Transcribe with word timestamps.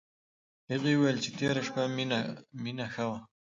هغې 0.71 0.93
وویل 0.95 1.17
چې 1.23 1.29
تېره 1.37 1.61
شپه 1.67 1.83
مينه 2.63 2.85
ښه 2.93 3.05
وه 3.09 3.19